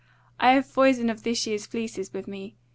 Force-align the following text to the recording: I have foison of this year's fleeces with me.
I 0.39 0.53
have 0.53 0.65
foison 0.65 1.11
of 1.11 1.21
this 1.21 1.45
year's 1.45 1.67
fleeces 1.67 2.11
with 2.11 2.27
me. 2.27 2.55